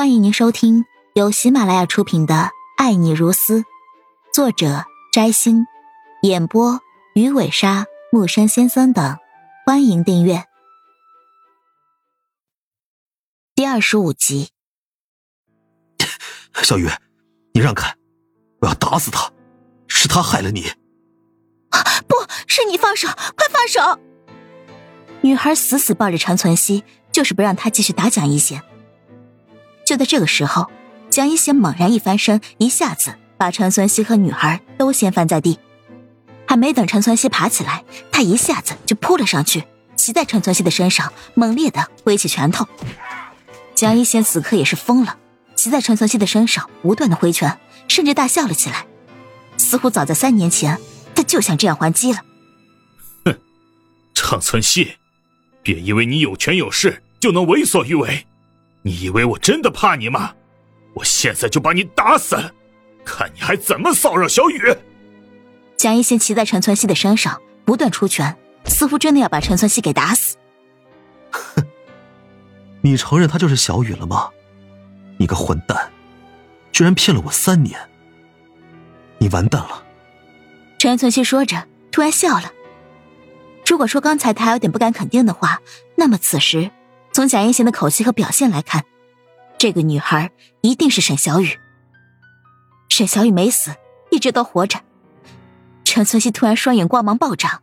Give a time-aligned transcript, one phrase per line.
[0.00, 2.34] 欢迎您收听由喜马拉雅出品的
[2.78, 3.60] 《爱你如斯》，
[4.32, 5.66] 作者摘星，
[6.22, 6.80] 演播
[7.14, 9.18] 鱼尾鲨、木山先生等。
[9.66, 10.42] 欢迎订阅
[13.54, 14.48] 第二十五集。
[16.64, 16.88] 小雨，
[17.52, 17.94] 你让开！
[18.62, 19.30] 我要打死他！
[19.86, 20.62] 是他害了你！
[22.08, 23.06] 不是你放手！
[23.06, 24.00] 快放手！
[25.20, 28.62] 女孩死死抱着陈存希，就是不让他继续打蒋一贤。
[29.90, 30.70] 就在这个时候，
[31.10, 35.58] 蒋一贤猛然一翻身，一下子把陈存希和女孩都掀翻在地。
[36.46, 39.64] 还没等陈存希爬起来，他一下子就扑了上去，
[39.96, 42.68] 骑在陈存希的身上，猛烈的挥起拳头。
[43.74, 45.18] 蒋一贤此刻也是疯了，
[45.56, 48.86] 骑在陈存希的身上，不断的挥拳，甚至大笑了起来，
[49.56, 50.78] 似乎早在三年前，
[51.16, 52.20] 他就想这样还击了。
[53.24, 53.36] 哼，
[54.14, 54.92] 陈存希，
[55.64, 58.24] 别以为你有权有势就能为所欲为。
[58.82, 60.34] 你以为我真的怕你吗？
[60.94, 62.36] 我现在就把你打死，
[63.04, 64.60] 看你还怎么骚扰小雨！
[65.76, 70.36] 蒋一贤骑在陈存希的身上，不断出拳，似乎真的要把陈存希给打死。
[71.30, 71.64] 哼，
[72.82, 74.30] 你承认他就是小雨了吗？
[75.16, 75.92] 你个混蛋，
[76.72, 77.78] 居然骗了我三年！
[79.18, 79.84] 你完蛋了！
[80.78, 82.52] 陈存希说着，突然笑了。
[83.64, 85.62] 如果说刚才他还有点不敢肯定的话，
[85.94, 86.70] 那么此时。
[87.12, 88.84] 从蒋一贤的口气和表现来看，
[89.58, 90.30] 这个女孩
[90.62, 91.58] 一定是沈小雨。
[92.88, 93.74] 沈小雨没死，
[94.10, 94.80] 一直都活着。
[95.84, 97.62] 陈存希突然双眼光芒暴涨，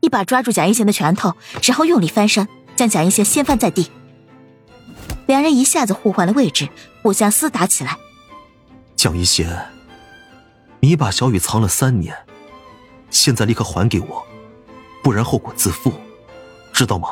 [0.00, 3.90] 一把抓住蒋一贤的拳头，然后用力翻身，将蒋一贤掀翻在地。
[5.26, 6.68] 两人一下子互换了位置，
[7.02, 7.98] 互相厮打起来。
[8.94, 9.72] 蒋一贤，
[10.80, 12.16] 你把小雨藏了三年，
[13.10, 14.24] 现在立刻还给我，
[15.02, 15.92] 不然后果自负，
[16.72, 17.08] 知道吗？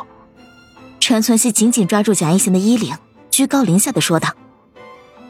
[1.03, 2.97] 陈存希紧紧抓住蒋一贤的衣领，
[3.29, 4.37] 居高临下的说道：“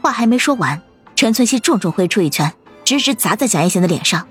[0.02, 0.82] 话还没说完，
[1.16, 2.52] 陈存希重重挥出一拳，
[2.84, 4.28] 直直砸在蒋一贤的脸上。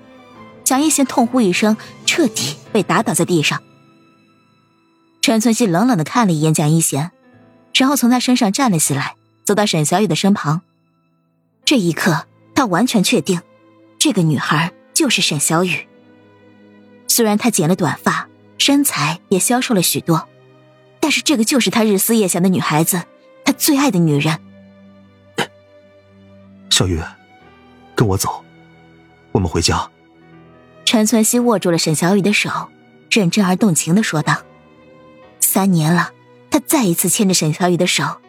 [0.63, 3.59] 蒋一贤痛呼一声，彻底被打倒在地上。
[5.23, 7.09] 陈存希冷冷的看了一眼蒋一贤，
[7.73, 10.61] 然后从他身上站了起来，走到沈小雨的身旁。
[11.65, 13.41] 这一刻，他完全确定，
[13.97, 15.87] 这个女孩就是沈小雨。
[17.07, 18.29] 虽然她剪了短发，
[18.59, 20.27] 身材也消瘦了许多。”
[21.01, 23.03] 但是这个就是他日思夜想的女孩子，
[23.43, 24.39] 他最爱的女人。
[26.69, 27.01] 小雨，
[27.95, 28.45] 跟我走，
[29.33, 29.89] 我们回家。
[30.85, 32.69] 陈存希握住了沈小雨的手，
[33.09, 34.43] 认真而动情的说道
[35.41, 36.11] ：“三年了，
[36.49, 38.21] 他再一次牵着沈小雨的手，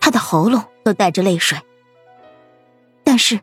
[0.00, 1.58] 他的喉咙都带着泪水。
[3.04, 3.40] 但是，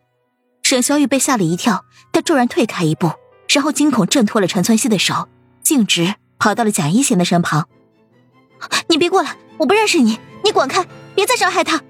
[0.64, 3.12] 沈小雨被吓了一跳，他骤然退开一步，
[3.48, 5.30] 然后惊恐挣脱了陈存希的手，
[5.62, 7.70] 径直跑到了贾一贤的身旁。”
[8.88, 9.36] 你别过来！
[9.58, 10.86] 我不认识你，你滚开！
[11.16, 11.82] 别再伤害他。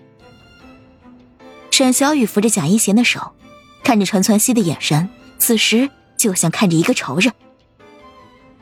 [1.69, 3.35] 沈小雨扶着蒋一贤的手，
[3.83, 7.31] 看着陈存希的眼神，此时就像看着一个仇人。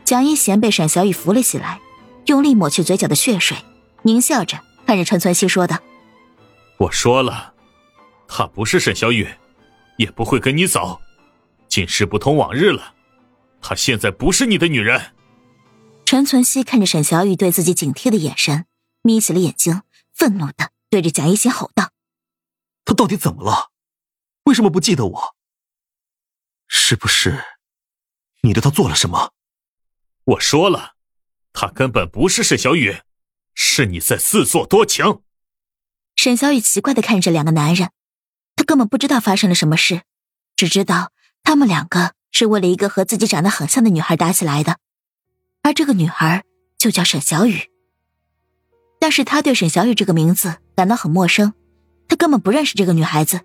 [0.04, 1.80] 蒋一贤被沈小雨扶了起来，
[2.26, 3.58] 用力抹去嘴角的血水，
[4.04, 5.78] 狞笑着看着陈存希说道
[6.78, 7.54] ：“我说了，
[8.28, 9.28] 他不是沈小雨，
[9.98, 11.00] 也不会跟你走。
[11.68, 12.94] 今时不同往日了，
[13.62, 15.02] 他现在不是你的女人。”
[16.06, 18.68] 陈存希看着沈小雨对自己警惕的眼神，
[19.02, 19.82] 眯起了眼睛，
[20.14, 21.92] 愤怒的对着蒋一贤吼道
[22.86, 23.72] ：“他到底怎么了？
[24.44, 25.36] 为什么不记得我？
[26.68, 27.44] 是不是
[28.42, 29.34] 你对他做了什么？”
[30.26, 30.94] 我说了，
[31.54, 33.02] 他根本不是沈小雨，
[33.56, 35.24] 是你在自作多情。
[36.16, 37.90] 沈小雨奇怪的看着两个男人，
[38.56, 40.04] 他根本不知道发生了什么事，
[40.56, 41.12] 只知道
[41.42, 44.78] 他们两个是为了一个和自己长得很像的女孩打起来的。
[45.66, 46.44] 而这个女孩
[46.78, 47.72] 就叫沈小雨，
[49.00, 51.56] 但是他对沈小雨这个名字感到很陌生，
[52.08, 53.42] 他根本不认识这个女孩子。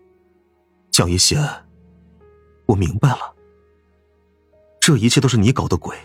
[0.91, 1.43] 蒋一贤，
[2.67, 3.35] 我明白了，
[4.79, 5.97] 这一切都是你搞的鬼。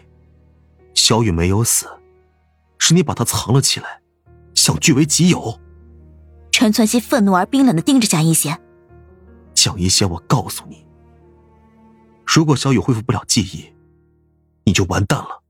[0.94, 1.86] 小雨没有死，
[2.80, 4.02] 是你把她藏了起来，
[4.54, 5.60] 想据为己有。
[6.50, 8.58] 陈存希愤怒而冰冷的盯着蒋一贤。
[9.54, 10.88] 蒋一贤，我告诉你，
[12.26, 13.66] 如果小雨恢复不了记忆，
[14.64, 15.42] 你就完蛋了。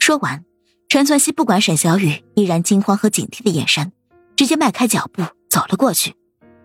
[0.00, 0.44] 说完，
[0.88, 3.92] 陈存希不管沈小雨依然惊慌和警惕的眼神，
[4.34, 6.16] 直接迈开脚步走了过去，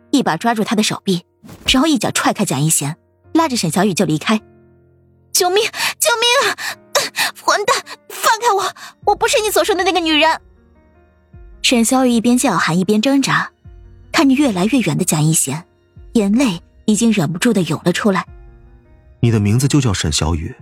[0.10, 1.26] 一把抓住他的手臂，
[1.68, 2.96] 然后一脚踹开蒋一贤，
[3.34, 4.42] 拉着沈小雨就离开。
[5.34, 5.64] 救命！
[6.00, 6.56] 救命啊！
[7.44, 7.76] 混蛋，
[8.10, 8.74] 放开我！
[9.06, 10.42] 我不是你所说的那个女人。
[11.62, 13.52] 沈小雨一边叫喊一边挣扎，
[14.14, 15.66] 看着越来越远的蒋一贤，
[16.14, 18.26] 眼泪已经忍不住的涌了出来。
[19.20, 20.56] 你的名字就叫沈小雨，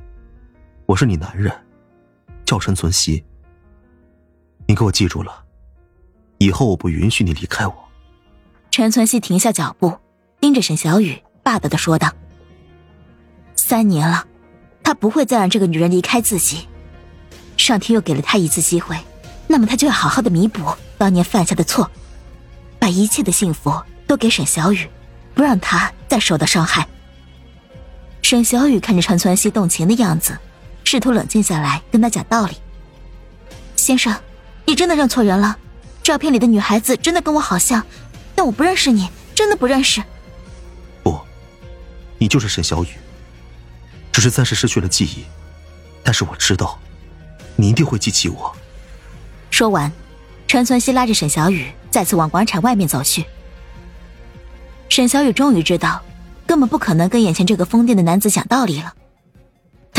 [0.87, 1.53] 我是你男人。
[2.53, 3.23] 叫陈存希，
[4.67, 5.43] 你给我记住了，
[6.37, 7.73] 以后我不允许你离开我，
[8.69, 9.97] 陈存希停下脚步，
[10.39, 12.13] 盯着沈小雨，霸道的说道
[13.57, 14.27] ：“三年了，
[14.83, 16.67] 他不会再让这个女人离开自己。
[17.57, 18.95] 上天又给了他一次机会，
[19.47, 20.61] 那么他就要好好的弥补
[20.99, 21.89] 当年犯下的错，
[22.77, 23.73] 把一切的幸福
[24.05, 24.87] 都给沈小雨，
[25.33, 26.87] 不让他再受到伤害。”
[28.21, 30.37] 沈小雨看着陈存希动情的样子，
[30.83, 32.57] 试图冷静下来，跟他讲道理
[33.75, 34.15] ：“先生，
[34.65, 35.57] 你真的认错人了。”
[36.03, 37.81] 照片里的女孩子真的跟我好像，
[38.35, 40.03] 但我不认识你，真的不认识。
[41.01, 41.17] 不，
[42.17, 42.89] 你就是沈小雨，
[44.11, 45.23] 只是暂时失去了记忆，
[46.03, 46.77] 但是我知道，
[47.55, 48.53] 你一定会记起我。
[49.49, 49.89] 说完，
[50.45, 53.25] 陈存希拉着沈小雨再次往广场外面走去。
[54.89, 56.01] 沈小雨终于知道，
[56.45, 58.93] 根本不可能跟眼前这个疯癫的男子讲道理了。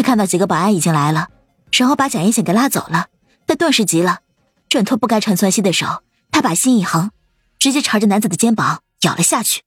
[0.05, 1.31] 看到几个保安已经来了，
[1.73, 3.09] 然后把蒋一贤给拉走了，
[3.47, 4.21] 他顿时急了。
[4.69, 7.11] 挣脱不该陈存希的手，他把心一横，
[7.59, 9.63] 直接朝着男子的肩膀咬了下去。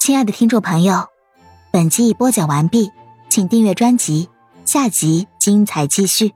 [0.00, 1.08] 亲爱的听众朋友，
[1.72, 2.90] 本集已播讲完毕，
[3.30, 4.28] 请订阅专辑，
[4.64, 6.34] 下集精彩继续。